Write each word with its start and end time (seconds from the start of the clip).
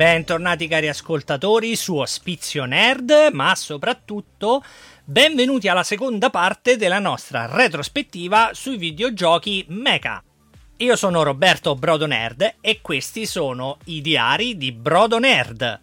Bentornati 0.00 0.66
cari 0.66 0.88
ascoltatori 0.88 1.76
su 1.76 1.94
Ospizio 1.96 2.64
Nerd, 2.64 3.28
ma 3.32 3.54
soprattutto 3.54 4.64
benvenuti 5.04 5.68
alla 5.68 5.82
seconda 5.82 6.30
parte 6.30 6.78
della 6.78 6.98
nostra 6.98 7.44
retrospettiva 7.44 8.52
sui 8.54 8.78
videogiochi 8.78 9.66
Mecha. 9.68 10.24
Io 10.78 10.96
sono 10.96 11.22
Roberto 11.22 11.74
Brodo 11.74 12.06
Nerd 12.06 12.54
e 12.62 12.80
questi 12.80 13.26
sono 13.26 13.76
i 13.84 14.00
diari 14.00 14.56
di 14.56 14.72
Brodo 14.72 15.18
Nerd. 15.18 15.80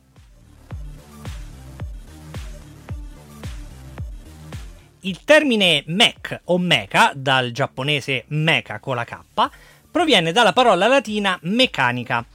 Il 5.01 5.23
termine 5.25 5.83
mech 5.85 6.41
o 6.45 6.57
mecha, 6.57 7.11
dal 7.13 7.51
giapponese 7.51 8.23
mecha 8.29 8.79
con 8.79 8.95
la 8.95 9.05
K, 9.05 9.15
proviene 9.91 10.31
dalla 10.31 10.53
parola 10.53 10.87
latina 10.87 11.37
meccanica. 11.43 12.25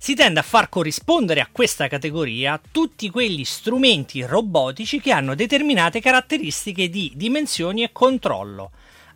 Si 0.00 0.14
tende 0.14 0.38
a 0.38 0.44
far 0.44 0.68
corrispondere 0.68 1.40
a 1.40 1.48
questa 1.50 1.88
categoria 1.88 2.58
tutti 2.70 3.10
quegli 3.10 3.44
strumenti 3.44 4.22
robotici 4.22 5.00
che 5.00 5.10
hanno 5.10 5.34
determinate 5.34 6.00
caratteristiche 6.00 6.88
di 6.88 7.12
dimensioni 7.16 7.82
e 7.82 7.90
controllo. 7.90 8.70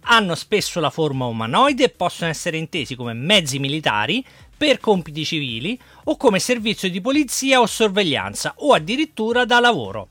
Hanno 0.06 0.34
spesso 0.34 0.80
la 0.80 0.90
forma 0.90 1.26
umanoide 1.26 1.84
e 1.84 1.88
possono 1.88 2.30
essere 2.30 2.56
intesi 2.56 2.96
come 2.96 3.12
mezzi 3.12 3.60
militari 3.60 4.24
per 4.54 4.80
compiti 4.80 5.24
civili 5.24 5.78
o 6.04 6.16
come 6.16 6.40
servizio 6.40 6.90
di 6.90 7.00
polizia 7.00 7.60
o 7.60 7.66
sorveglianza 7.66 8.54
o 8.56 8.74
addirittura 8.74 9.44
da 9.44 9.60
lavoro. 9.60 10.08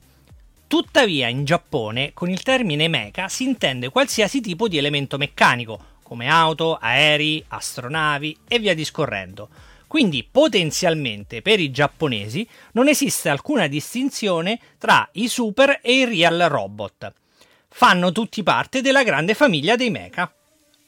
Tuttavia 0.66 1.28
in 1.28 1.44
Giappone 1.44 2.12
con 2.14 2.30
il 2.30 2.42
termine 2.42 2.88
mecha 2.88 3.28
si 3.28 3.44
intende 3.44 3.90
qualsiasi 3.90 4.40
tipo 4.40 4.68
di 4.68 4.78
elemento 4.78 5.18
meccanico, 5.18 5.78
come 6.02 6.28
auto, 6.28 6.78
aerei, 6.80 7.44
astronavi 7.46 8.38
e 8.48 8.58
via 8.58 8.74
discorrendo. 8.74 9.50
Quindi 9.92 10.24
potenzialmente 10.24 11.42
per 11.42 11.60
i 11.60 11.70
giapponesi 11.70 12.48
non 12.72 12.88
esiste 12.88 13.28
alcuna 13.28 13.66
distinzione 13.66 14.58
tra 14.78 15.06
i 15.12 15.28
super 15.28 15.80
e 15.82 15.98
i 15.98 16.04
real 16.06 16.46
robot. 16.48 17.12
Fanno 17.68 18.10
tutti 18.10 18.42
parte 18.42 18.80
della 18.80 19.02
grande 19.02 19.34
famiglia 19.34 19.76
dei 19.76 19.90
mecha. 19.90 20.32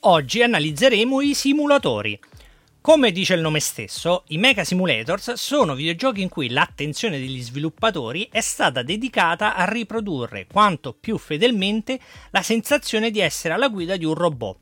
Oggi 0.00 0.42
analizzeremo 0.42 1.20
i 1.20 1.34
simulatori. 1.34 2.18
Come 2.80 3.12
dice 3.12 3.34
il 3.34 3.42
nome 3.42 3.60
stesso, 3.60 4.24
i 4.28 4.38
Mecha 4.38 4.64
Simulators 4.64 5.32
sono 5.34 5.74
videogiochi 5.74 6.22
in 6.22 6.28
cui 6.30 6.50
l'attenzione 6.50 7.18
degli 7.18 7.42
sviluppatori 7.42 8.28
è 8.30 8.40
stata 8.40 8.82
dedicata 8.82 9.54
a 9.54 9.64
riprodurre 9.64 10.46
quanto 10.50 10.94
più 10.94 11.18
fedelmente 11.18 11.98
la 12.30 12.42
sensazione 12.42 13.10
di 13.10 13.20
essere 13.20 13.52
alla 13.52 13.68
guida 13.68 13.96
di 13.96 14.04
un 14.06 14.14
robot. 14.14 14.58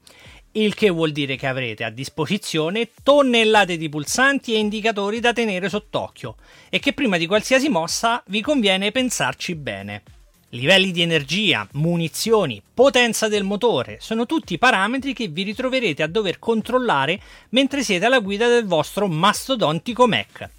Il 0.55 0.75
che 0.75 0.91
vuol 0.91 1.13
dire 1.13 1.37
che 1.37 1.47
avrete 1.47 1.83
a 1.83 1.89
disposizione 1.89 2.91
tonnellate 3.03 3.79
di 3.79 3.89
pulsanti 3.89 4.53
e 4.53 4.59
indicatori 4.59 5.19
da 5.19 5.33
tenere 5.33 5.71
sott'occhio 5.71 6.37
e 6.69 6.79
che 6.79 6.93
prima 6.93 7.17
di 7.17 7.27
qualsiasi 7.27 7.71
mossa 7.71 8.23
vi 8.27 8.43
conviene 8.43 8.93
pensarci 8.93 9.55
bene. 9.55 10.03
Livelli 10.51 10.91
di 10.91 11.01
energia, 11.01 11.67
munizioni, 11.73 12.63
potenza 12.75 13.29
del 13.29 13.45
motore 13.45 13.97
sono 13.99 14.27
tutti 14.27 14.59
parametri 14.59 15.15
che 15.15 15.29
vi 15.29 15.43
ritroverete 15.45 16.03
a 16.03 16.07
dover 16.07 16.39
controllare 16.39 17.19
mentre 17.51 17.83
siete 17.83 18.05
alla 18.05 18.19
guida 18.19 18.47
del 18.49 18.67
vostro 18.67 19.09
mastodontico 19.09 20.07
Mac. 20.07 20.51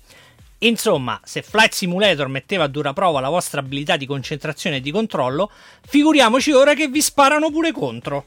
Insomma, 0.58 1.22
se 1.24 1.44
Flight 1.44 1.74
Simulator 1.74 2.28
metteva 2.30 2.64
a 2.64 2.68
dura 2.68 2.94
prova 2.94 3.20
la 3.20 3.30
vostra 3.30 3.60
abilità 3.60 3.96
di 3.96 4.08
concentrazione 4.08 4.78
e 4.78 4.82
di 4.82 4.90
controllo, 4.90 5.52
figuriamoci 5.86 6.52
ora 6.52 6.74
che 6.74 6.88
vi 6.88 7.02
sparano 7.02 7.52
pure 7.52 7.72
contro. 7.72 8.26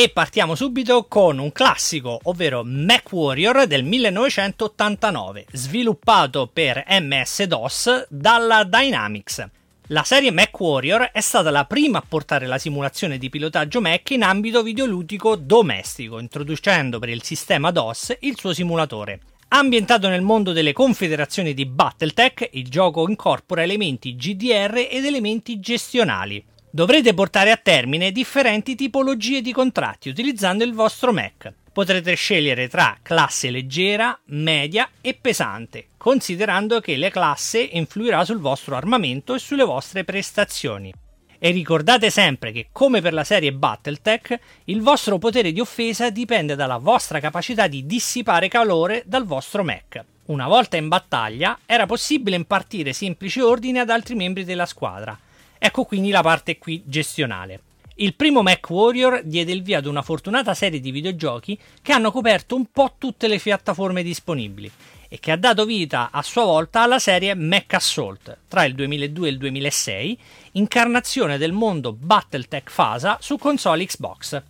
E 0.00 0.10
partiamo 0.10 0.54
subito 0.54 1.06
con 1.08 1.38
un 1.38 1.50
classico, 1.50 2.20
ovvero 2.22 2.62
MacWarrior 2.64 3.66
del 3.66 3.82
1989, 3.82 5.46
sviluppato 5.50 6.48
per 6.52 6.84
MS-DOS 6.86 8.06
dalla 8.08 8.62
Dynamics. 8.62 9.44
La 9.88 10.04
serie 10.04 10.30
MacWarrior 10.30 11.10
è 11.10 11.20
stata 11.20 11.50
la 11.50 11.64
prima 11.64 11.98
a 11.98 12.04
portare 12.06 12.46
la 12.46 12.58
simulazione 12.58 13.18
di 13.18 13.28
pilotaggio 13.28 13.80
Mac 13.80 14.10
in 14.10 14.22
ambito 14.22 14.62
videoludico 14.62 15.34
domestico, 15.34 16.20
introducendo 16.20 17.00
per 17.00 17.08
il 17.08 17.24
sistema 17.24 17.72
DOS 17.72 18.18
il 18.20 18.38
suo 18.38 18.52
simulatore. 18.52 19.18
Ambientato 19.48 20.08
nel 20.08 20.22
mondo 20.22 20.52
delle 20.52 20.72
confederazioni 20.72 21.54
di 21.54 21.66
Battletech, 21.66 22.50
il 22.52 22.68
gioco 22.68 23.08
incorpora 23.08 23.64
elementi 23.64 24.14
GDR 24.14 24.86
ed 24.88 25.04
elementi 25.04 25.58
gestionali. 25.58 26.44
Dovrete 26.70 27.14
portare 27.14 27.50
a 27.50 27.56
termine 27.56 28.12
differenti 28.12 28.74
tipologie 28.74 29.40
di 29.40 29.52
contratti 29.52 30.10
utilizzando 30.10 30.64
il 30.64 30.74
vostro 30.74 31.14
Mac. 31.14 31.50
Potrete 31.72 32.14
scegliere 32.14 32.68
tra 32.68 32.98
classe 33.00 33.50
leggera, 33.50 34.18
media 34.26 34.90
e 35.00 35.14
pesante, 35.14 35.88
considerando 35.96 36.80
che 36.80 36.98
la 36.98 37.08
classe 37.08 37.60
influirà 37.60 38.22
sul 38.24 38.38
vostro 38.38 38.76
armamento 38.76 39.34
e 39.34 39.38
sulle 39.38 39.64
vostre 39.64 40.04
prestazioni. 40.04 40.92
E 41.38 41.50
ricordate 41.52 42.10
sempre 42.10 42.52
che, 42.52 42.68
come 42.70 43.00
per 43.00 43.14
la 43.14 43.24
serie 43.24 43.52
Battletech, 43.52 44.38
il 44.64 44.82
vostro 44.82 45.16
potere 45.16 45.52
di 45.52 45.60
offesa 45.60 46.10
dipende 46.10 46.54
dalla 46.54 46.78
vostra 46.78 47.18
capacità 47.18 47.66
di 47.66 47.86
dissipare 47.86 48.48
calore 48.48 49.04
dal 49.06 49.24
vostro 49.24 49.64
Mac. 49.64 50.04
Una 50.26 50.46
volta 50.48 50.76
in 50.76 50.88
battaglia 50.88 51.60
era 51.64 51.86
possibile 51.86 52.36
impartire 52.36 52.92
semplici 52.92 53.40
ordini 53.40 53.78
ad 53.78 53.88
altri 53.88 54.14
membri 54.14 54.44
della 54.44 54.66
squadra, 54.66 55.18
Ecco 55.58 55.84
quindi 55.84 56.10
la 56.10 56.22
parte 56.22 56.58
qui 56.58 56.82
gestionale. 56.86 57.60
Il 58.00 58.14
primo 58.14 58.42
Mac 58.42 58.70
Warrior 58.70 59.22
diede 59.24 59.50
il 59.50 59.62
via 59.62 59.78
ad 59.78 59.86
una 59.86 60.02
fortunata 60.02 60.54
serie 60.54 60.78
di 60.78 60.92
videogiochi 60.92 61.58
che 61.82 61.92
hanno 61.92 62.12
coperto 62.12 62.54
un 62.54 62.66
po' 62.72 62.94
tutte 62.96 63.26
le 63.26 63.38
piattaforme 63.38 64.04
disponibili 64.04 64.70
e 65.08 65.18
che 65.18 65.32
ha 65.32 65.36
dato 65.36 65.64
vita 65.64 66.10
a 66.12 66.22
sua 66.22 66.44
volta 66.44 66.82
alla 66.82 67.00
serie 67.00 67.34
Mac 67.34 67.74
Assault 67.74 68.36
tra 68.46 68.64
il 68.64 68.74
2002 68.74 69.26
e 69.26 69.30
il 69.30 69.38
2006, 69.38 70.18
incarnazione 70.52 71.38
del 71.38 71.52
mondo 71.52 71.92
Battletech 71.92 72.70
Fasa 72.70 73.18
su 73.20 73.36
console 73.36 73.84
Xbox. 73.84 74.42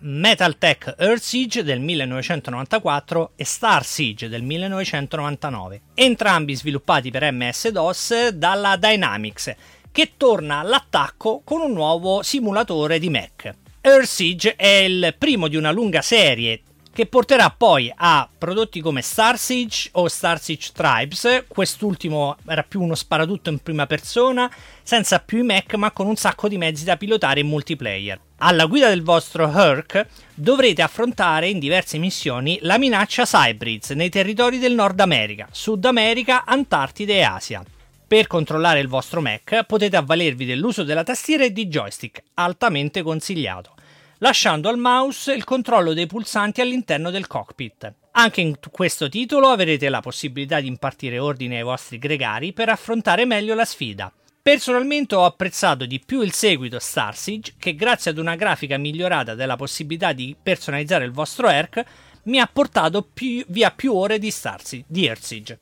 Metal 0.00 0.56
Tech 0.58 0.94
Earth 0.98 1.22
Siege 1.22 1.64
del 1.64 1.80
1994 1.80 3.32
e 3.34 3.44
Star 3.44 3.84
Siege 3.84 4.28
del 4.28 4.42
1999, 4.42 5.80
entrambi 5.94 6.54
sviluppati 6.54 7.10
per 7.10 7.32
MS-DOS 7.32 8.28
dalla 8.28 8.76
Dynamics, 8.76 9.54
che 9.90 10.12
torna 10.16 10.60
all'attacco 10.60 11.40
con 11.42 11.60
un 11.60 11.72
nuovo 11.72 12.22
simulatore 12.22 13.00
di 13.00 13.10
Mac. 13.10 13.52
Earth 13.80 14.06
Siege 14.06 14.54
è 14.54 14.66
il 14.66 15.14
primo 15.18 15.48
di 15.48 15.56
una 15.56 15.72
lunga 15.72 16.02
serie 16.02 16.62
che 16.92 17.06
porterà 17.06 17.50
poi 17.50 17.92
a 17.94 18.28
prodotti 18.38 18.80
come 18.80 19.02
Star 19.02 19.38
Siege 19.38 19.88
o 19.92 20.08
Star 20.08 20.40
Siege 20.40 20.70
Tribes, 20.72 21.44
quest'ultimo 21.48 22.36
era 22.46 22.62
più 22.62 22.82
uno 22.82 22.94
sparatutto 22.94 23.50
in 23.50 23.58
prima 23.58 23.86
persona, 23.86 24.50
senza 24.82 25.20
più 25.20 25.38
i 25.38 25.44
mech 25.44 25.74
ma 25.74 25.90
con 25.90 26.06
un 26.06 26.16
sacco 26.16 26.48
di 26.48 26.58
mezzi 26.58 26.84
da 26.84 26.96
pilotare 26.96 27.40
in 27.40 27.46
multiplayer. 27.46 28.20
Alla 28.40 28.66
guida 28.66 28.88
del 28.88 29.02
vostro 29.02 29.50
Herc 29.50 30.06
dovrete 30.34 30.80
affrontare 30.82 31.48
in 31.48 31.58
diverse 31.58 31.98
missioni 31.98 32.58
la 32.62 32.78
minaccia 32.78 33.24
Cybrids 33.24 33.90
nei 33.90 34.10
territori 34.10 34.58
del 34.58 34.74
Nord 34.74 35.00
America, 35.00 35.48
Sud 35.50 35.84
America, 35.84 36.44
Antartide 36.44 37.16
e 37.16 37.22
Asia. 37.22 37.64
Per 38.06 38.26
controllare 38.28 38.78
il 38.78 38.86
vostro 38.88 39.20
Mac 39.20 39.64
potete 39.64 39.96
avvalervi 39.96 40.44
dell'uso 40.44 40.84
della 40.84 41.02
tastiera 41.02 41.44
e 41.44 41.52
di 41.52 41.66
joystick, 41.66 42.22
altamente 42.34 43.02
consigliato 43.02 43.74
lasciando 44.18 44.68
al 44.68 44.78
mouse 44.78 45.32
il 45.32 45.44
controllo 45.44 45.92
dei 45.92 46.06
pulsanti 46.06 46.60
all'interno 46.60 47.10
del 47.10 47.26
cockpit. 47.26 47.92
Anche 48.12 48.40
in 48.40 48.56
questo 48.70 49.08
titolo 49.08 49.48
avrete 49.48 49.88
la 49.88 50.00
possibilità 50.00 50.60
di 50.60 50.66
impartire 50.66 51.18
ordine 51.18 51.58
ai 51.58 51.62
vostri 51.62 51.98
gregari 51.98 52.52
per 52.52 52.68
affrontare 52.68 53.24
meglio 53.24 53.54
la 53.54 53.64
sfida. 53.64 54.12
Personalmente 54.48 55.14
ho 55.14 55.26
apprezzato 55.26 55.84
di 55.84 56.00
più 56.00 56.22
il 56.22 56.32
seguito 56.32 56.78
Star 56.78 57.14
Siege 57.14 57.52
che 57.58 57.74
grazie 57.74 58.12
ad 58.12 58.16
una 58.16 58.34
grafica 58.34 58.78
migliorata 58.78 59.34
della 59.34 59.56
possibilità 59.56 60.14
di 60.14 60.34
personalizzare 60.42 61.04
il 61.04 61.10
vostro 61.10 61.50
ERC 61.50 61.84
mi 62.22 62.40
ha 62.40 62.48
portato 62.50 63.02
più, 63.02 63.44
via 63.48 63.70
più 63.70 63.92
ore 63.92 64.18
di, 64.18 64.30
Star 64.30 64.58
di 64.86 65.04
Earth 65.04 65.22
Siege. 65.22 65.60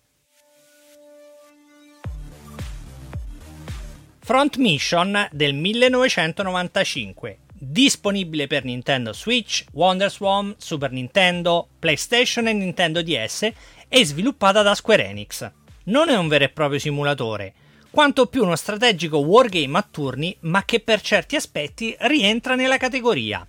Front 4.20 4.56
Mission 4.58 5.30
del 5.32 5.54
1995 5.54 7.38
disponibile 7.58 8.46
per 8.46 8.62
Nintendo 8.62 9.12
Switch, 9.12 9.64
WonderSwan, 9.72 10.54
Super 10.58 10.92
Nintendo, 10.92 11.70
PlayStation 11.80 12.46
e 12.46 12.52
Nintendo 12.52 13.02
DS 13.02 13.50
e 13.88 14.04
sviluppata 14.04 14.62
da 14.62 14.76
Square 14.76 15.06
Enix. 15.06 15.50
Non 15.86 16.08
è 16.08 16.16
un 16.16 16.28
vero 16.28 16.44
e 16.44 16.50
proprio 16.50 16.78
simulatore, 16.78 17.54
quanto 17.96 18.26
più 18.26 18.42
uno 18.42 18.56
strategico 18.56 19.16
wargame 19.16 19.78
a 19.78 19.88
turni, 19.90 20.36
ma 20.40 20.66
che 20.66 20.80
per 20.80 21.00
certi 21.00 21.34
aspetti 21.34 21.96
rientra 22.00 22.54
nella 22.54 22.76
categoria. 22.76 23.46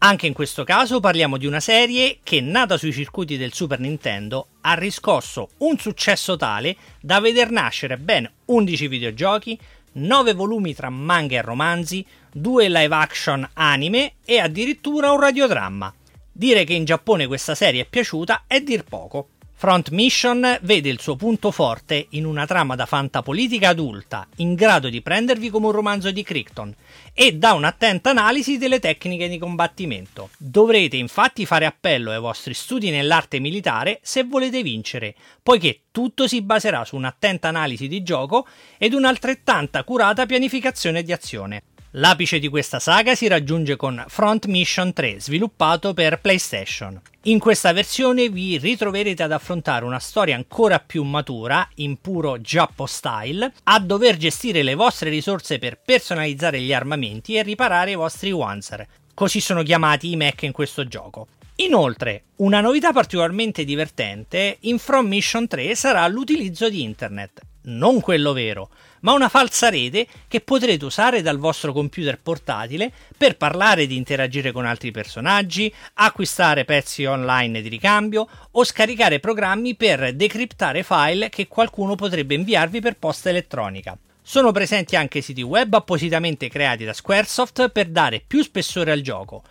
Anche 0.00 0.26
in 0.26 0.34
questo 0.34 0.62
caso 0.62 1.00
parliamo 1.00 1.38
di 1.38 1.46
una 1.46 1.58
serie 1.58 2.18
che, 2.22 2.42
nata 2.42 2.76
sui 2.76 2.92
circuiti 2.92 3.38
del 3.38 3.54
Super 3.54 3.80
Nintendo, 3.80 4.48
ha 4.60 4.74
riscosso 4.74 5.48
un 5.60 5.78
successo 5.78 6.36
tale 6.36 6.76
da 7.00 7.18
veder 7.18 7.50
nascere 7.50 7.96
ben 7.96 8.30
11 8.44 8.88
videogiochi, 8.88 9.58
9 9.92 10.34
volumi 10.34 10.74
tra 10.74 10.90
manga 10.90 11.36
e 11.36 11.40
romanzi, 11.40 12.04
due 12.30 12.68
live 12.68 12.94
action 12.94 13.48
anime 13.54 14.16
e 14.26 14.38
addirittura 14.38 15.12
un 15.12 15.20
radiodramma. 15.20 15.94
Dire 16.30 16.64
che 16.64 16.74
in 16.74 16.84
Giappone 16.84 17.26
questa 17.26 17.54
serie 17.54 17.80
è 17.80 17.86
piaciuta 17.88 18.44
è 18.46 18.60
dir 18.60 18.84
poco. 18.84 19.30
Front 19.60 19.90
Mission 19.90 20.56
vede 20.62 20.88
il 20.88 21.00
suo 21.00 21.16
punto 21.16 21.50
forte 21.50 22.06
in 22.10 22.26
una 22.26 22.46
trama 22.46 22.76
da 22.76 22.86
fantapolitica 22.86 23.70
adulta, 23.70 24.24
in 24.36 24.54
grado 24.54 24.88
di 24.88 25.02
prendervi 25.02 25.50
come 25.50 25.66
un 25.66 25.72
romanzo 25.72 26.12
di 26.12 26.22
Crichton, 26.22 26.72
e 27.12 27.34
da 27.34 27.54
un'attenta 27.54 28.10
analisi 28.10 28.56
delle 28.56 28.78
tecniche 28.78 29.28
di 29.28 29.36
combattimento. 29.36 30.30
Dovrete 30.38 30.96
infatti 30.96 31.44
fare 31.44 31.66
appello 31.66 32.12
ai 32.12 32.20
vostri 32.20 32.54
studi 32.54 32.90
nell'arte 32.90 33.40
militare 33.40 33.98
se 34.00 34.22
volete 34.22 34.62
vincere, 34.62 35.16
poiché 35.42 35.80
tutto 35.90 36.28
si 36.28 36.40
baserà 36.40 36.84
su 36.84 36.94
un'attenta 36.94 37.48
analisi 37.48 37.88
di 37.88 38.04
gioco 38.04 38.46
ed 38.78 38.92
un'altrettanta 38.92 39.82
curata 39.82 40.24
pianificazione 40.24 41.02
di 41.02 41.10
azione. 41.10 41.62
L'apice 41.92 42.38
di 42.38 42.46
questa 42.46 42.78
saga 42.78 43.16
si 43.16 43.26
raggiunge 43.26 43.74
con 43.74 44.04
Front 44.06 44.46
Mission 44.46 44.92
3, 44.92 45.18
sviluppato 45.18 45.94
per 45.94 46.20
PlayStation. 46.20 47.00
In 47.28 47.38
questa 47.38 47.74
versione 47.74 48.30
vi 48.30 48.56
ritroverete 48.56 49.22
ad 49.22 49.32
affrontare 49.32 49.84
una 49.84 49.98
storia 49.98 50.34
ancora 50.34 50.78
più 50.78 51.02
matura, 51.02 51.68
in 51.74 52.00
puro 52.00 52.40
Giappo 52.40 52.86
style, 52.86 53.52
a 53.64 53.78
dover 53.80 54.16
gestire 54.16 54.62
le 54.62 54.74
vostre 54.74 55.10
risorse 55.10 55.58
per 55.58 55.78
personalizzare 55.78 56.58
gli 56.58 56.72
armamenti 56.72 57.34
e 57.34 57.42
riparare 57.42 57.90
i 57.90 57.96
vostri 57.96 58.32
Wanzer. 58.32 58.86
Così 59.12 59.40
sono 59.40 59.62
chiamati 59.62 60.10
i 60.10 60.16
mech 60.16 60.44
in 60.44 60.52
questo 60.52 60.88
gioco. 60.88 61.26
Inoltre, 61.56 62.22
una 62.36 62.62
novità 62.62 62.94
particolarmente 62.94 63.62
divertente 63.62 64.56
in 64.60 64.78
From 64.78 65.06
Mission 65.06 65.46
3 65.46 65.74
sarà 65.74 66.08
l'utilizzo 66.08 66.70
di 66.70 66.82
internet 66.82 67.42
non 67.68 68.00
quello 68.00 68.32
vero, 68.32 68.70
ma 69.00 69.12
una 69.12 69.28
falsa 69.28 69.68
rete 69.68 70.06
che 70.28 70.40
potrete 70.40 70.84
usare 70.84 71.22
dal 71.22 71.38
vostro 71.38 71.72
computer 71.72 72.18
portatile 72.20 72.92
per 73.16 73.36
parlare 73.36 73.82
ed 73.82 73.92
interagire 73.92 74.52
con 74.52 74.66
altri 74.66 74.90
personaggi, 74.90 75.72
acquistare 75.94 76.64
pezzi 76.64 77.04
online 77.04 77.62
di 77.62 77.68
ricambio 77.68 78.28
o 78.52 78.64
scaricare 78.64 79.20
programmi 79.20 79.74
per 79.74 80.14
decriptare 80.14 80.82
file 80.82 81.28
che 81.28 81.48
qualcuno 81.48 81.94
potrebbe 81.94 82.34
inviarvi 82.34 82.80
per 82.80 82.96
posta 82.96 83.28
elettronica. 83.28 83.96
Sono 84.22 84.52
presenti 84.52 84.94
anche 84.94 85.22
siti 85.22 85.40
web 85.40 85.72
appositamente 85.72 86.48
creati 86.48 86.84
da 86.84 86.92
Squaresoft 86.92 87.70
per 87.70 87.86
dare 87.86 88.22
più 88.26 88.42
spessore 88.42 88.92
al 88.92 89.00
gioco 89.00 89.42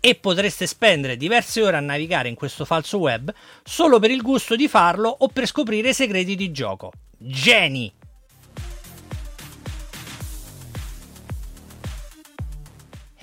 e 0.00 0.16
potreste 0.16 0.66
spendere 0.66 1.16
diverse 1.16 1.62
ore 1.62 1.76
a 1.76 1.80
navigare 1.80 2.28
in 2.28 2.34
questo 2.34 2.64
falso 2.64 2.98
web 2.98 3.32
solo 3.62 3.98
per 3.98 4.10
il 4.10 4.20
gusto 4.20 4.56
di 4.56 4.68
farlo 4.68 5.08
o 5.08 5.28
per 5.28 5.46
scoprire 5.46 5.94
segreti 5.94 6.34
di 6.34 6.50
gioco. 6.50 6.92
Geni! 7.16 7.90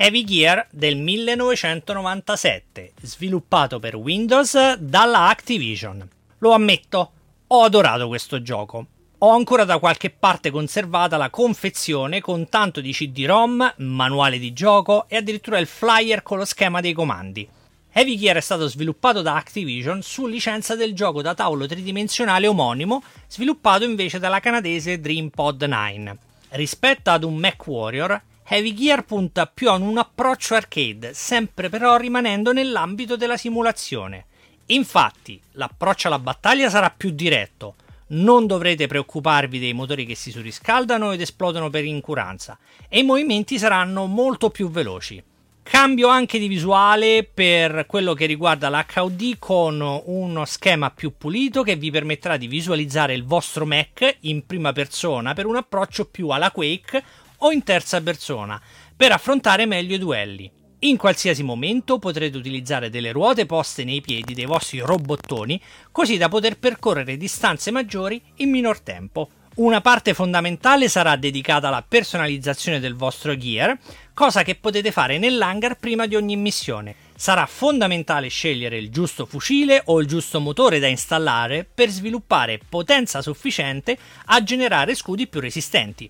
Heavy 0.04 0.24
Gear 0.24 0.66
del 0.72 0.98
1997, 0.98 2.94
sviluppato 3.04 3.78
per 3.78 3.96
Windows 3.96 4.74
dalla 4.78 5.28
Activision. 5.28 6.10
Lo 6.40 6.54
ammetto, 6.54 7.12
ho 7.46 7.62
adorato 7.62 8.08
questo 8.08 8.42
gioco. 8.42 8.88
Ho 9.20 9.30
ancora 9.30 9.64
da 9.64 9.78
qualche 9.78 10.10
parte 10.10 10.50
conservata 10.50 11.18
la 11.18 11.30
confezione 11.30 12.20
con 12.20 12.50
tanto 12.50 12.82
di 12.82 12.92
CD-ROM, 12.92 13.76
manuale 13.78 14.40
di 14.40 14.54
gioco 14.54 15.06
e 15.08 15.18
addirittura 15.18 15.60
il 15.60 15.68
flyer 15.68 16.24
con 16.24 16.40
lo 16.40 16.46
schema 16.46 16.82
dei 16.82 16.94
comandi. 16.94 17.48
Heavy 17.92 18.18
Gear 18.18 18.38
è 18.38 18.42
stato 18.42 18.68
sviluppato 18.68 19.22
da 19.22 19.36
Activision 19.36 20.02
su 20.02 20.26
licenza 20.26 20.76
del 20.76 20.96
gioco 20.96 21.22
da 21.22 21.36
tavolo 21.36 21.68
tridimensionale 21.68 22.48
omonimo, 22.48 23.04
sviluppato 23.28 23.84
invece 23.84 24.18
dalla 24.18 24.40
canadese 24.40 25.00
DreamPod 25.00 25.62
9. 25.62 26.18
Rispetto 26.54 27.12
ad 27.12 27.24
un 27.24 27.36
MechWarrior, 27.36 28.20
Heavy 28.44 28.74
Gear 28.74 29.06
punta 29.06 29.46
più 29.46 29.70
a 29.70 29.76
un 29.76 29.98
approccio 29.98 30.56
arcade, 30.56 31.14
sempre 31.14 31.70
però 31.70 31.98
rimanendo 31.98 32.52
nell'ambito 32.52 33.16
della 33.16 33.38
simulazione. 33.38 34.26
Infatti, 34.68 35.42
l'approccio 35.54 36.08
alla 36.08 36.20
battaglia 36.20 36.70
sarà 36.70 36.90
più 36.90 37.12
diretto, 37.12 37.76
non 38.12 38.48
dovrete 38.48 38.88
preoccuparvi 38.88 39.60
dei 39.60 39.74
motori 39.74 40.06
che 40.06 40.16
si 40.16 40.32
surriscaldano 40.32 41.12
ed 41.12 41.22
esplodono 41.22 41.70
per 41.70 41.86
incuranza 41.86 42.58
e 42.90 43.00
i 43.00 43.04
movimenti 43.04 43.58
saranno 43.58 44.06
molto 44.06 44.50
più 44.50 44.70
veloci. 44.70 45.24
Cambio 45.64 46.08
anche 46.10 46.40
di 46.40 46.48
visuale 46.48 47.24
per 47.32 47.86
quello 47.88 48.14
che 48.14 48.26
riguarda 48.26 48.70
l'HUD 48.70 49.38
con 49.38 50.02
uno 50.06 50.44
schema 50.44 50.90
più 50.90 51.14
pulito 51.18 51.64
che 51.64 51.76
vi 51.76 51.92
permetterà 51.92 52.36
di 52.36 52.48
visualizzare 52.48 53.14
il 53.14 53.24
vostro 53.24 53.66
Mac 53.66 54.18
in 54.22 54.46
prima 54.46 54.74
persona 54.74 55.34
per 55.34 55.46
un 55.46 55.56
approccio 55.56 56.06
più 56.06 56.30
alla 56.30 56.52
Quake 56.52 57.04
o 57.44 57.52
in 57.52 57.64
terza 57.64 58.02
persona 58.02 58.60
per 58.96 59.12
affrontare 59.12 59.66
meglio 59.66 59.96
i 59.96 60.00
duelli. 60.00 60.52
In 60.84 60.98
qualsiasi 60.98 61.44
momento 61.44 62.00
potrete 62.00 62.38
utilizzare 62.38 62.90
delle 62.90 63.12
ruote 63.12 63.46
poste 63.46 63.84
nei 63.84 64.02
piedi 64.02 64.34
dei 64.34 64.46
vostri 64.46 64.80
robottoni 64.80 65.62
così 65.92 66.18
da 66.18 66.28
poter 66.28 66.58
percorrere 66.58 67.18
distanze 67.18 67.70
maggiori 67.70 68.20
in 68.38 68.50
minor 68.50 68.80
tempo. 68.80 69.30
Una 69.54 69.82
parte 69.82 70.14
fondamentale 70.14 70.88
sarà 70.88 71.18
dedicata 71.18 71.68
alla 71.68 71.86
personalizzazione 71.88 72.80
del 72.80 72.96
vostro 72.96 73.36
gear, 73.38 73.78
cosa 74.14 74.44
che 74.44 74.56
potete 74.56 74.92
fare 74.92 75.18
nell'hangar 75.18 75.78
prima 75.78 76.08
di 76.08 76.16
ogni 76.16 76.38
missione. 76.38 76.96
Sarà 77.16 77.46
fondamentale 77.46 78.30
scegliere 78.30 78.78
il 78.78 78.90
giusto 78.90 79.26
fucile 79.26 79.84
o 79.86 80.00
il 80.00 80.08
giusto 80.08 80.40
motore 80.40 80.80
da 80.80 80.88
installare 80.88 81.64
per 81.72 81.90
sviluppare 81.90 82.60
potenza 82.68 83.22
sufficiente 83.22 83.98
a 84.26 84.42
generare 84.42 84.96
scudi 84.96 85.28
più 85.28 85.42
resistenti. 85.42 86.10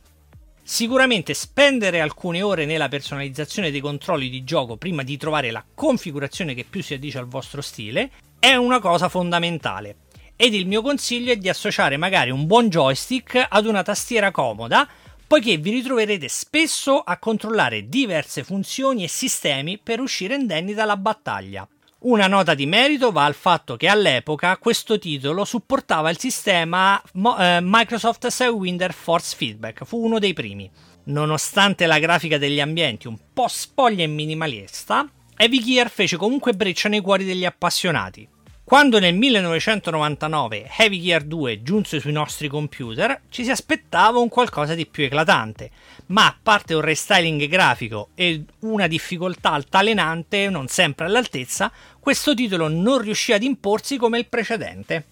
Sicuramente 0.72 1.34
spendere 1.34 2.00
alcune 2.00 2.42
ore 2.42 2.66
nella 2.66 2.88
personalizzazione 2.88 3.72
dei 3.72 3.82
controlli 3.82 4.30
di 4.30 4.46
gioco 4.46 4.78
prima 4.78 5.04
di 5.04 5.18
trovare 5.18 5.52
la 5.52 5.66
configurazione 5.76 6.54
che 6.54 6.64
più 6.64 6.82
si 6.82 6.94
addice 6.94 7.18
al 7.18 7.28
vostro 7.28 7.60
stile 7.60 8.10
è 8.40 8.56
una 8.56 8.80
cosa 8.80 9.10
fondamentale. 9.10 9.98
Ed 10.38 10.54
il 10.54 10.66
mio 10.68 10.82
consiglio 10.82 11.34
è 11.34 11.36
di 11.36 11.50
associare 11.50 11.98
magari 11.98 12.32
un 12.32 12.46
buon 12.46 12.70
joystick 12.70 13.48
ad 13.50 13.66
una 13.66 13.84
tastiera 13.84 14.32
comoda, 14.32 14.88
poiché 15.28 15.58
vi 15.58 15.72
ritroverete 15.72 16.30
spesso 16.30 17.02
a 17.02 17.18
controllare 17.18 17.90
diverse 17.90 18.46
funzioni 18.46 19.04
e 19.04 19.10
sistemi 19.10 19.78
per 19.78 20.00
uscire 20.00 20.36
indenni 20.36 20.74
dalla 20.74 20.96
battaglia. 20.96 21.68
Una 22.04 22.26
nota 22.26 22.56
di 22.56 22.66
merito 22.66 23.12
va 23.12 23.26
al 23.26 23.36
fatto 23.36 23.76
che 23.76 23.88
all'epoca 23.88 24.58
questo 24.58 24.98
titolo 24.98 25.46
supportava 25.46 26.10
il 26.10 26.18
sistema 26.18 27.00
eh, 27.00 27.60
Microsoft 27.62 28.26
Sidewinder 28.26 28.92
Force 28.92 29.36
Feedback, 29.36 29.84
fu 29.84 30.04
uno 30.04 30.18
dei 30.18 30.34
primi. 30.34 30.68
Nonostante 31.04 31.86
la 31.86 32.00
grafica 32.00 32.40
degli 32.40 32.60
ambienti 32.60 33.06
un 33.06 33.18
po' 33.32 33.48
spoglia 33.48 34.04
e 34.04 34.08
minimalista, 34.08 35.08
Heavy 35.38 35.62
Gear 35.62 35.92
fece 35.92 36.18
comunque 36.18 36.54
breccia 36.54 36.90
nei 36.90 37.02
cuori 37.02 37.24
degli 37.24 37.46
appassionati. 37.46 38.28
Quando 38.72 39.00
nel 39.00 39.16
1999 39.16 40.70
Heavy 40.78 41.02
Gear 41.02 41.24
2 41.24 41.62
giunse 41.62 42.00
sui 42.00 42.14
nostri 42.14 42.48
computer, 42.48 43.24
ci 43.28 43.44
si 43.44 43.52
aspettava 43.52 44.20
un 44.20 44.30
qualcosa 44.30 44.76
di 44.76 44.86
più 44.86 45.04
eclatante, 45.04 45.72
ma 46.06 46.28
a 46.28 46.38
parte 46.42 46.74
un 46.74 46.80
restyling 46.80 47.48
grafico 47.48 48.12
e 48.16 48.46
una 48.60 48.88
difficoltà 48.88 49.52
altalenante 49.52 50.50
non 50.50 50.70
sempre 50.70 51.08
all'altezza, 51.08 51.70
questo 52.00 52.34
titolo 52.34 52.70
non 52.70 53.00
riuscì 53.00 53.34
ad 53.34 53.44
imporsi 53.44 53.98
come 53.98 54.20
il 54.20 54.28
precedente. 54.28 55.06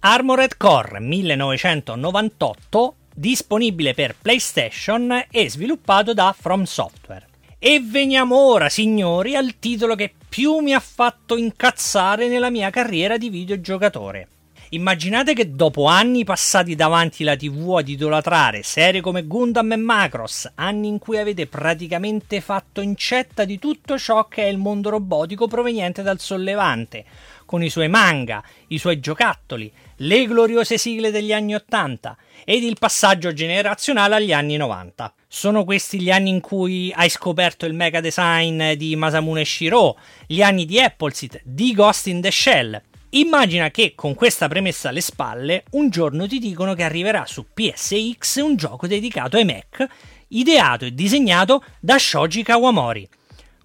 Armored 0.00 0.56
Core 0.56 0.98
1998, 0.98 2.96
disponibile 3.14 3.94
per 3.94 4.16
PlayStation 4.20 5.26
e 5.30 5.48
sviluppato 5.48 6.12
da 6.12 6.34
From 6.36 6.64
Software. 6.64 7.30
E 7.64 7.78
veniamo 7.80 8.36
ora, 8.36 8.68
signori, 8.68 9.36
al 9.36 9.60
titolo 9.60 9.94
che 9.94 10.12
più 10.28 10.58
mi 10.58 10.74
ha 10.74 10.80
fatto 10.80 11.36
incazzare 11.36 12.26
nella 12.26 12.50
mia 12.50 12.70
carriera 12.70 13.16
di 13.16 13.30
videogiocatore. 13.30 14.26
Immaginate 14.70 15.32
che 15.32 15.52
dopo 15.52 15.84
anni 15.84 16.24
passati 16.24 16.74
davanti 16.74 17.22
alla 17.22 17.36
TV 17.36 17.76
ad 17.76 17.88
idolatrare 17.88 18.64
serie 18.64 19.00
come 19.00 19.28
Gundam 19.28 19.70
e 19.70 19.76
Macross, 19.76 20.50
anni 20.56 20.88
in 20.88 20.98
cui 20.98 21.18
avete 21.18 21.46
praticamente 21.46 22.40
fatto 22.40 22.80
incetta 22.80 23.44
di 23.44 23.60
tutto 23.60 23.96
ciò 23.96 24.26
che 24.26 24.42
è 24.42 24.48
il 24.48 24.58
mondo 24.58 24.90
robotico 24.90 25.46
proveniente 25.46 26.02
dal 26.02 26.18
sollevante, 26.18 27.04
con 27.52 27.62
i 27.62 27.68
suoi 27.68 27.88
manga, 27.88 28.42
i 28.68 28.78
suoi 28.78 28.98
giocattoli, 28.98 29.70
le 29.96 30.24
gloriose 30.24 30.78
sigle 30.78 31.10
degli 31.10 31.34
anni 31.34 31.54
80 31.54 32.16
ed 32.46 32.62
il 32.62 32.78
passaggio 32.78 33.34
generazionale 33.34 34.14
agli 34.14 34.32
anni 34.32 34.56
90. 34.56 35.12
Sono 35.28 35.62
questi 35.64 36.00
gli 36.00 36.10
anni 36.10 36.30
in 36.30 36.40
cui 36.40 36.90
hai 36.96 37.10
scoperto 37.10 37.66
il 37.66 37.74
mega 37.74 38.00
design 38.00 38.72
di 38.72 38.96
Masamune 38.96 39.44
Shiro, 39.44 39.98
gli 40.26 40.40
anni 40.40 40.64
di 40.64 40.80
Appleseed, 40.80 41.42
di 41.44 41.74
Ghost 41.74 42.06
in 42.06 42.22
the 42.22 42.30
Shell. 42.30 42.80
Immagina 43.10 43.70
che 43.70 43.92
con 43.94 44.14
questa 44.14 44.48
premessa 44.48 44.88
alle 44.88 45.02
spalle, 45.02 45.64
un 45.72 45.90
giorno 45.90 46.26
ti 46.26 46.38
dicono 46.38 46.72
che 46.72 46.84
arriverà 46.84 47.26
su 47.26 47.44
PSX 47.52 48.40
un 48.40 48.56
gioco 48.56 48.86
dedicato 48.86 49.36
ai 49.36 49.44
Mac, 49.44 49.86
ideato 50.28 50.86
e 50.86 50.94
disegnato 50.94 51.62
da 51.80 51.98
Shoji 51.98 52.42
Kawamori. 52.42 53.06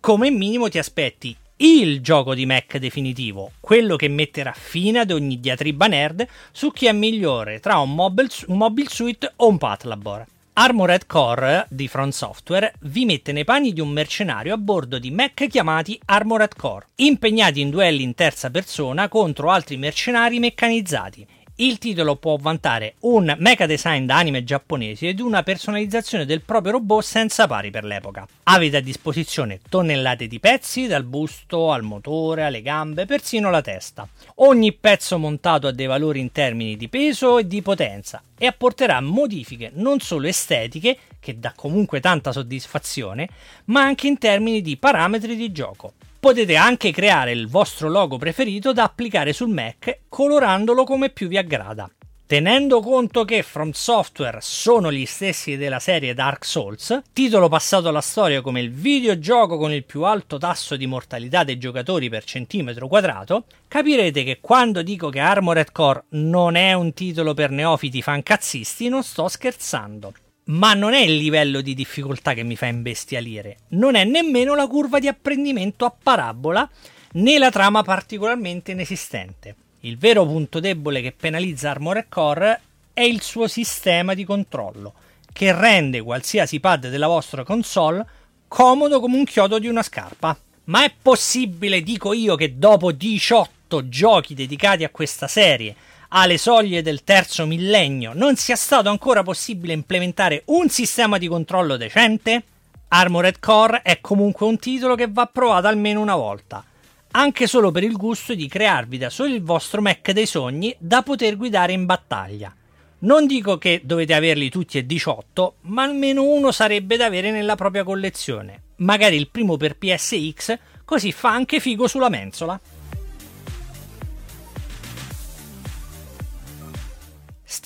Come 0.02 0.30
minimo 0.30 0.68
ti 0.68 0.78
aspetti 0.78 1.34
il 1.58 2.02
gioco 2.02 2.36
di 2.36 2.46
Mac 2.46 2.78
definitivo, 2.78 3.54
quello 3.60 3.96
che 3.96 4.08
metterà 4.08 4.54
fine 4.56 5.00
ad 5.00 5.10
ogni 5.10 5.40
diatriba 5.40 5.88
nerd 5.88 6.28
su 6.52 6.72
chi 6.72 6.86
è 6.86 6.92
migliore 6.92 7.60
tra 7.60 7.80
un 7.80 7.96
Mobile, 7.96 8.30
un 8.48 8.58
mobile 8.58 8.90
Suite 8.90 9.34
o 9.38 9.48
un 9.48 9.58
Patlabor. 9.58 10.26
Armored 10.54 11.06
Core 11.06 11.66
di 11.70 11.88
Front 11.88 12.14
Software 12.14 12.74
vi 12.82 13.06
mette 13.06 13.32
nei 13.32 13.44
panni 13.44 13.74
di 13.74 13.82
un 13.82 13.90
mercenario 13.90 14.54
a 14.54 14.58
bordo 14.58 14.98
di 15.00 15.12
mech 15.12 15.48
chiamati 15.48 16.00
Armored 16.06 16.56
Core, 16.56 16.88
impegnati 16.96 17.62
in 17.62 17.70
duelli 17.70 18.04
in 18.04 18.16
terza 18.16 18.50
persona 18.50 19.08
contro 19.08 19.50
altri 19.52 19.78
mercenari 19.78 20.40
meccanizzati 20.40 21.28
il 21.60 21.80
titolo 21.80 22.18
può 22.18 22.38
vantare 22.38 22.96
un 23.02 23.36
mecha 23.40 23.66
design 23.66 24.06
da 24.06 24.18
anime 24.18 24.44
giapponesi 24.44 25.08
ed 25.08 25.20
una 25.20 25.42
personalizzazione 25.42 26.26
del 26.26 26.42
proprio 26.42 26.74
robot 26.74 27.04
senza 27.04 27.48
pari 27.48 27.72
per 27.72 27.84
l'epoca. 27.84 28.28
Avete 28.44 28.78
a 28.78 28.82
disposizione 28.82 29.60
tonnellate 29.68 30.28
di 30.28 30.40
pezzi, 30.40 30.86
dal 30.86 31.04
busto 31.04 31.72
al 31.72 31.82
motore, 31.82 32.44
alle 32.44 32.62
gambe, 32.62 33.08
persino 33.08 33.50
la 33.50 33.62
testa. 33.62 34.08
Ogni 34.36 34.72
pezzo 34.74 35.18
montato 35.18 35.66
ha 35.66 35.72
dei 35.72 35.88
valori 35.88 36.20
in 36.20 36.32
termini 36.32 36.78
di 36.78 36.90
peso 36.90 37.40
e 37.40 37.48
di 37.48 37.64
potenza 37.64 38.22
e 38.38 38.46
apporterà 38.46 39.02
modifiche 39.02 39.72
non 39.74 40.00
solo 40.00 40.28
estetiche, 40.28 40.98
che 41.20 41.40
dà 41.40 41.54
comunque 41.56 42.00
tanta 42.00 42.32
soddisfazione, 42.32 43.28
ma 43.66 43.82
anche 43.82 44.06
in 44.06 44.20
termini 44.20 44.62
di 44.62 44.78
parametri 44.78 45.36
di 45.36 45.52
gioco. 45.52 45.94
Potete 46.28 46.58
anche 46.58 46.92
creare 46.92 47.32
il 47.32 47.48
vostro 47.48 47.88
logo 47.88 48.18
preferito 48.18 48.74
da 48.74 48.84
applicare 48.84 49.32
sul 49.32 49.48
Mac 49.48 50.00
colorandolo 50.10 50.84
come 50.84 51.10
più 51.10 51.30
vi 51.30 51.38
aggrada. 51.38 51.90
Tenendo 52.26 52.82
conto 52.82 53.24
che 53.24 53.44
From 53.44 53.72
Software 53.72 54.40
sono 54.42 54.92
gli 54.92 55.06
stessi 55.06 55.56
della 55.56 55.80
serie 55.80 56.14
Dark 56.14 56.44
Souls, 56.44 57.02
titolo 57.14 57.48
passato 57.48 57.88
alla 57.88 58.02
storia 58.02 58.42
come 58.42 58.60
il 58.60 58.74
videogioco 58.74 59.58
con 59.58 59.72
il 59.72 59.86
più 59.86 60.04
alto 60.04 60.38
tasso 60.38 60.76
di 60.76 60.86
mortalità 60.86 61.46
dei 61.46 61.58
giocatori 61.58 62.10
per 62.10 62.26
centimetro 62.26 62.90
quadrato, 62.90 63.46
capirete 63.70 64.26
che 64.26 64.40
quando 64.42 64.82
dico 64.82 65.08
che 65.08 65.22
Armored 65.22 65.72
Core 65.72 66.08
non 66.10 66.56
è 66.56 66.74
un 66.74 66.92
titolo 66.92 67.34
per 67.36 67.52
neofiti 67.52 68.02
fancazzisti 68.02 68.90
non 68.90 69.02
sto 69.02 69.30
scherzando 69.30 70.12
ma 70.48 70.74
non 70.74 70.94
è 70.94 71.00
il 71.00 71.16
livello 71.16 71.62
di 71.62 71.74
difficoltà 71.74 72.34
che 72.34 72.44
mi 72.44 72.56
fa 72.56 72.68
imbestialire, 72.68 73.58
non 73.70 73.96
è 73.96 74.04
nemmeno 74.04 74.56
la 74.56 74.68
curva 74.68 75.00
di 75.00 75.08
apprendimento 75.08 75.86
a 75.86 75.94
parabola 76.02 76.70
né 77.14 77.38
la 77.38 77.50
trama 77.50 77.84
particolarmente 77.84 78.72
inesistente. 78.72 79.56
Il 79.82 79.98
vero 79.98 80.26
punto 80.26 80.60
debole 80.60 81.02
che 81.02 81.12
penalizza 81.12 81.72
Armored 81.72 82.06
Core 82.10 82.62
è 82.94 83.02
il 83.02 83.22
suo 83.22 83.48
sistema 83.48 84.14
di 84.14 84.26
controllo, 84.26 84.94
che 85.32 85.54
rende 85.54 86.02
qualsiasi 86.02 86.60
pad 86.60 86.90
della 86.90 87.08
vostra 87.08 87.44
console 87.44 88.06
comodo 88.48 89.00
come 89.00 89.18
un 89.18 89.26
chiodo 89.26 89.60
di 89.60 89.68
una 89.68 89.84
scarpa. 89.84 90.38
Ma 90.66 90.84
è 90.84 90.92
possibile, 91.02 91.82
dico 91.82 92.12
io, 92.12 92.36
che 92.36 92.58
dopo 92.58 92.92
18 92.92 93.88
giochi 93.88 94.34
dedicati 94.34 94.84
a 94.84 94.90
questa 94.90 95.28
serie 95.28 95.76
alle 96.10 96.38
soglie 96.38 96.82
del 96.82 97.04
terzo 97.04 97.46
millennio 97.46 98.12
non 98.14 98.36
sia 98.36 98.56
stato 98.56 98.90
ancora 98.90 99.24
possibile 99.24 99.74
implementare 99.74 100.44
un 100.46 100.70
sistema 100.70 101.18
di 101.18 101.28
controllo 101.28 101.78
decente? 101.78 102.44
Armored 102.90 103.40
Core 103.40 103.82
è 103.82 104.00
comunque 104.00 104.46
un 104.46 104.58
titolo 104.58 104.96
che 104.96 105.08
va 105.10 105.26
provato 105.26 105.68
almeno 105.68 106.00
una 106.00 106.16
volta, 106.16 106.64
anche 107.12 107.48
solo 107.48 107.72
per 107.72 107.84
il 107.84 107.98
gusto 107.98 108.34
di 108.34 108.48
crearvi 108.48 108.98
da 108.98 109.10
solo 109.10 109.34
il 109.34 109.44
vostro 109.44 109.82
Mac 109.82 110.12
dei 110.12 110.26
sogni 110.26 110.74
da 110.78 111.02
poter 111.02 111.36
guidare 111.36 111.74
in 111.74 111.86
battaglia. 111.86 112.54
Non 113.00 113.28
dico 113.28 113.58
che 113.58 113.82
dovete 113.84 114.14
averli 114.14 114.50
tutti 114.50 114.78
e 114.78 114.86
18, 114.86 115.56
ma 115.62 115.84
almeno 115.84 116.24
uno 116.24 116.52
sarebbe 116.52 116.96
da 116.96 117.06
avere 117.06 117.30
nella 117.30 117.56
propria 117.56 117.84
collezione, 117.84 118.62
magari 118.78 119.18
il 119.18 119.28
primo 119.28 119.58
per 119.58 119.78
PSX, 119.78 120.58
così 120.86 121.12
fa 121.12 121.32
anche 121.32 121.60
figo 121.60 121.88
sulla 121.88 122.10
mensola. 122.10 122.60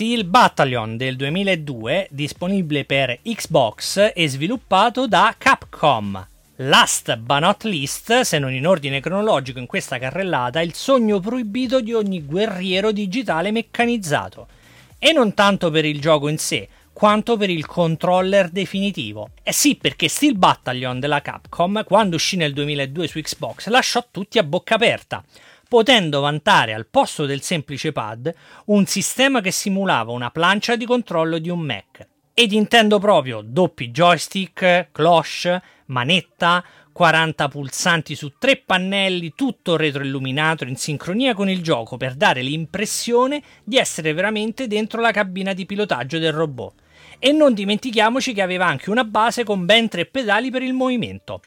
Steel 0.01 0.25
Battalion 0.25 0.97
del 0.97 1.15
2002, 1.15 2.07
disponibile 2.09 2.85
per 2.85 3.19
Xbox 3.21 4.13
e 4.15 4.27
sviluppato 4.27 5.05
da 5.05 5.35
Capcom. 5.37 6.27
Last 6.55 7.15
but 7.17 7.39
not 7.39 7.63
least, 7.65 8.21
se 8.21 8.39
non 8.39 8.51
in 8.51 8.65
ordine 8.65 8.99
cronologico 8.99 9.59
in 9.59 9.67
questa 9.67 9.99
carrellata, 9.99 10.59
il 10.61 10.73
sogno 10.73 11.19
proibito 11.19 11.81
di 11.81 11.93
ogni 11.93 12.25
guerriero 12.25 12.91
digitale 12.91 13.51
meccanizzato. 13.51 14.47
E 14.97 15.11
non 15.11 15.35
tanto 15.35 15.69
per 15.69 15.85
il 15.85 16.01
gioco 16.01 16.29
in 16.29 16.39
sé, 16.39 16.67
quanto 16.91 17.37
per 17.37 17.51
il 17.51 17.67
controller 17.67 18.49
definitivo. 18.49 19.29
Eh 19.43 19.53
sì, 19.53 19.75
perché 19.75 20.07
Steel 20.07 20.35
Battalion 20.35 20.99
della 20.99 21.21
Capcom, 21.21 21.83
quando 21.83 22.15
uscì 22.15 22.37
nel 22.37 22.53
2002 22.53 23.07
su 23.07 23.21
Xbox, 23.21 23.67
lasciò 23.67 24.03
tutti 24.09 24.39
a 24.39 24.43
bocca 24.43 24.73
aperta 24.73 25.23
potendo 25.71 26.19
vantare 26.19 26.73
al 26.73 26.85
posto 26.85 27.25
del 27.25 27.41
semplice 27.41 27.93
pad 27.93 28.29
un 28.65 28.85
sistema 28.87 29.39
che 29.39 29.51
simulava 29.51 30.11
una 30.11 30.29
plancia 30.29 30.75
di 30.75 30.85
controllo 30.85 31.37
di 31.37 31.47
un 31.47 31.61
Mac. 31.61 32.05
Ed 32.33 32.51
intendo 32.51 32.99
proprio 32.99 33.41
doppi 33.41 33.89
joystick, 33.89 34.89
cloche, 34.91 35.61
manetta, 35.85 36.61
40 36.91 37.47
pulsanti 37.47 38.15
su 38.15 38.33
tre 38.37 38.57
pannelli, 38.57 39.31
tutto 39.33 39.77
retroilluminato 39.77 40.65
in 40.65 40.75
sincronia 40.75 41.33
con 41.33 41.47
il 41.47 41.63
gioco 41.63 41.95
per 41.95 42.15
dare 42.15 42.41
l'impressione 42.41 43.41
di 43.63 43.77
essere 43.77 44.11
veramente 44.11 44.67
dentro 44.67 44.99
la 44.99 45.11
cabina 45.11 45.53
di 45.53 45.65
pilotaggio 45.65 46.19
del 46.19 46.33
robot. 46.33 46.73
E 47.17 47.31
non 47.31 47.53
dimentichiamoci 47.53 48.33
che 48.33 48.41
aveva 48.41 48.65
anche 48.65 48.89
una 48.89 49.05
base 49.05 49.45
con 49.45 49.63
ben 49.63 49.87
tre 49.87 50.05
pedali 50.05 50.51
per 50.51 50.63
il 50.63 50.73
movimento. 50.73 51.39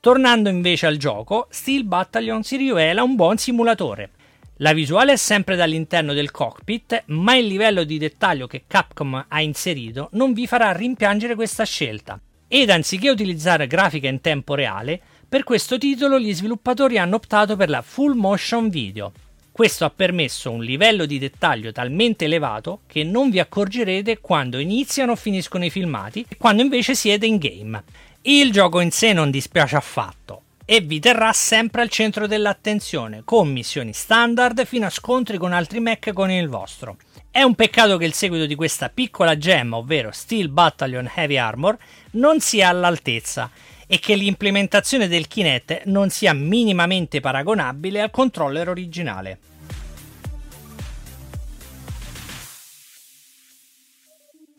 Tornando 0.00 0.48
invece 0.48 0.86
al 0.86 0.96
gioco, 0.96 1.48
Steel 1.50 1.84
Battalion 1.84 2.44
si 2.44 2.56
rivela 2.56 3.02
un 3.02 3.16
buon 3.16 3.36
simulatore. 3.36 4.10
La 4.58 4.72
visuale 4.72 5.12
è 5.12 5.16
sempre 5.16 5.56
dall'interno 5.56 6.12
del 6.12 6.30
cockpit, 6.30 7.02
ma 7.06 7.34
il 7.34 7.46
livello 7.46 7.82
di 7.82 7.98
dettaglio 7.98 8.46
che 8.46 8.62
Capcom 8.68 9.26
ha 9.26 9.40
inserito 9.40 10.08
non 10.12 10.34
vi 10.34 10.46
farà 10.46 10.70
rimpiangere 10.70 11.34
questa 11.34 11.64
scelta. 11.64 12.18
Ed 12.46 12.70
anziché 12.70 13.10
utilizzare 13.10 13.66
grafica 13.66 14.08
in 14.08 14.20
tempo 14.20 14.54
reale, 14.54 15.00
per 15.28 15.42
questo 15.42 15.78
titolo 15.78 16.20
gli 16.20 16.32
sviluppatori 16.32 16.96
hanno 16.96 17.16
optato 17.16 17.56
per 17.56 17.68
la 17.68 17.82
full 17.82 18.14
motion 18.14 18.68
video. 18.68 19.12
Questo 19.50 19.84
ha 19.84 19.90
permesso 19.90 20.52
un 20.52 20.62
livello 20.62 21.04
di 21.06 21.18
dettaglio 21.18 21.72
talmente 21.72 22.26
elevato 22.26 22.82
che 22.86 23.02
non 23.02 23.28
vi 23.28 23.40
accorgerete 23.40 24.20
quando 24.20 24.58
iniziano 24.58 25.12
o 25.12 25.16
finiscono 25.16 25.64
i 25.64 25.70
filmati 25.70 26.24
e 26.28 26.36
quando 26.36 26.62
invece 26.62 26.94
siete 26.94 27.26
in 27.26 27.38
game. 27.38 27.82
Il 28.30 28.52
gioco 28.52 28.80
in 28.80 28.90
sé 28.90 29.14
non 29.14 29.30
dispiace 29.30 29.76
affatto 29.76 30.42
e 30.66 30.82
vi 30.82 31.00
terrà 31.00 31.32
sempre 31.32 31.80
al 31.80 31.88
centro 31.88 32.26
dell'attenzione, 32.26 33.22
con 33.24 33.50
missioni 33.50 33.94
standard 33.94 34.66
fino 34.66 34.84
a 34.84 34.90
scontri 34.90 35.38
con 35.38 35.54
altri 35.54 35.80
mech 35.80 36.12
con 36.12 36.30
il 36.30 36.46
vostro. 36.46 36.98
È 37.30 37.40
un 37.40 37.54
peccato 37.54 37.96
che 37.96 38.04
il 38.04 38.12
seguito 38.12 38.44
di 38.44 38.54
questa 38.54 38.90
piccola 38.90 39.38
gemma, 39.38 39.78
ovvero 39.78 40.10
Steel 40.12 40.50
Battalion 40.50 41.10
Heavy 41.14 41.38
Armor, 41.38 41.78
non 42.10 42.38
sia 42.40 42.68
all'altezza 42.68 43.50
e 43.86 43.98
che 43.98 44.14
l'implementazione 44.14 45.08
del 45.08 45.26
Kinect 45.26 45.84
non 45.86 46.10
sia 46.10 46.34
minimamente 46.34 47.20
paragonabile 47.20 48.02
al 48.02 48.10
controller 48.10 48.68
originale. 48.68 49.38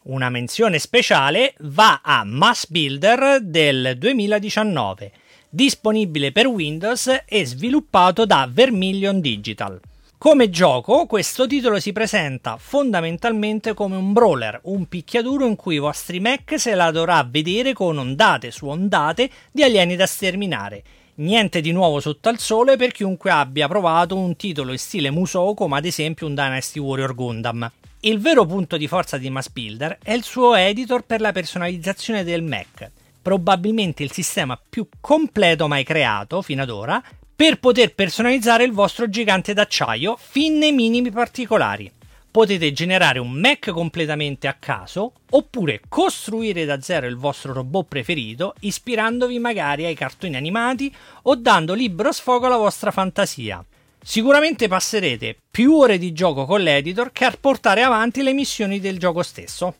Una 0.09 0.31
menzione 0.31 0.79
speciale 0.79 1.53
va 1.59 2.01
a 2.03 2.23
Mass 2.23 2.65
Builder 2.67 3.41
del 3.41 3.93
2019, 3.95 5.11
disponibile 5.49 6.31
per 6.31 6.47
Windows 6.47 7.25
e 7.27 7.45
sviluppato 7.45 8.25
da 8.25 8.49
Vermilion 8.51 9.19
Digital. 9.19 9.79
Come 10.17 10.49
gioco, 10.49 11.05
questo 11.05 11.45
titolo 11.45 11.79
si 11.79 11.91
presenta 11.91 12.57
fondamentalmente 12.57 13.75
come 13.75 13.97
un 13.97 14.11
brawler, 14.11 14.61
un 14.63 14.87
picchiaduro 14.87 15.45
in 15.45 15.55
cui 15.55 15.75
i 15.75 15.79
vostri 15.79 16.19
mech 16.19 16.59
se 16.59 16.73
la 16.73 16.89
dovrà 16.89 17.23
vedere 17.29 17.73
con 17.73 17.99
ondate 17.99 18.49
su 18.49 18.65
ondate 18.65 19.29
di 19.51 19.61
alieni 19.61 19.95
da 19.95 20.07
sterminare. 20.07 20.83
Niente 21.17 21.61
di 21.61 21.71
nuovo 21.71 21.99
sotto 21.99 22.29
al 22.29 22.39
sole 22.39 22.77
per 22.77 22.93
chiunque 22.93 23.29
abbia 23.29 23.67
provato 23.67 24.17
un 24.17 24.35
titolo 24.35 24.71
in 24.71 24.79
stile 24.79 25.11
Musou 25.11 25.53
come 25.53 25.77
ad 25.77 25.85
esempio 25.85 26.25
un 26.25 26.33
Dynasty 26.33 26.79
Warrior 26.79 27.13
Gundam. 27.13 27.71
Il 28.01 28.19
vero 28.19 28.45
punto 28.45 28.77
di 28.77 28.87
forza 28.87 29.17
di 29.17 29.29
Mass 29.29 29.49
Builder 29.49 29.97
è 30.01 30.13
il 30.13 30.23
suo 30.23 30.55
editor 30.55 31.03
per 31.03 31.19
la 31.19 31.33
personalizzazione 31.33 32.23
del 32.23 32.41
Mac, 32.41 32.89
probabilmente 33.21 34.03
il 34.03 34.11
sistema 34.13 34.57
più 34.57 34.87
completo 35.01 35.67
mai 35.67 35.83
creato 35.83 36.41
fino 36.41 36.61
ad 36.61 36.69
ora 36.69 37.03
per 37.35 37.59
poter 37.59 37.93
personalizzare 37.93 38.63
il 38.63 38.71
vostro 38.71 39.09
gigante 39.09 39.51
d'acciaio 39.51 40.15
fin 40.17 40.57
nei 40.57 40.71
minimi 40.71 41.11
particolari. 41.11 41.91
Potete 42.31 42.71
generare 42.71 43.19
un 43.19 43.31
Mac 43.31 43.69
completamente 43.71 44.47
a 44.47 44.55
caso 44.57 45.11
oppure 45.31 45.81
costruire 45.89 46.63
da 46.63 46.79
zero 46.79 47.05
il 47.05 47.17
vostro 47.17 47.51
robot 47.51 47.85
preferito 47.85 48.55
ispirandovi 48.61 49.39
magari 49.39 49.83
ai 49.83 49.95
cartoni 49.95 50.37
animati 50.37 50.89
o 51.23 51.35
dando 51.35 51.73
libero 51.73 52.13
sfogo 52.13 52.45
alla 52.45 52.55
vostra 52.55 52.91
fantasia. 52.91 53.61
Sicuramente 54.01 54.67
passerete 54.67 55.37
più 55.51 55.75
ore 55.75 55.97
di 55.97 56.13
gioco 56.13 56.45
con 56.45 56.61
l'editor 56.61 57.11
che 57.11 57.25
a 57.25 57.35
portare 57.39 57.83
avanti 57.83 58.23
le 58.23 58.33
missioni 58.33 58.79
del 58.79 58.97
gioco 58.97 59.21
stesso. 59.23 59.75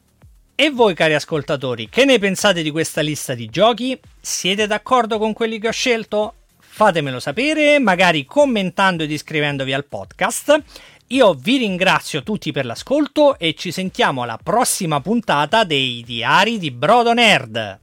E 0.55 0.69
voi 0.69 0.93
cari 0.93 1.13
ascoltatori, 1.13 1.87
che 1.89 2.03
ne 2.03 2.19
pensate 2.19 2.61
di 2.61 2.69
questa 2.69 2.99
lista 2.99 3.33
di 3.33 3.47
giochi? 3.47 3.97
Siete 4.19 4.67
d'accordo 4.67 5.17
con 5.17 5.31
quelli 5.31 5.57
che 5.57 5.69
ho 5.69 5.71
scelto? 5.71 6.33
Fatemelo 6.57 7.19
sapere, 7.19 7.79
magari 7.79 8.25
commentando 8.25 9.03
ed 9.03 9.11
iscrivendovi 9.11 9.73
al 9.73 9.85
podcast. 9.85 10.61
Io 11.07 11.33
vi 11.33 11.57
ringrazio 11.57 12.23
tutti 12.23 12.51
per 12.51 12.65
l'ascolto 12.65 13.39
e 13.39 13.55
ci 13.55 13.71
sentiamo 13.71 14.23
alla 14.23 14.39
prossima 14.41 14.99
puntata 15.01 15.63
dei 15.63 16.03
Diari 16.05 16.59
di 16.59 16.71
Brodo 16.71 17.13
Nerd. 17.13 17.79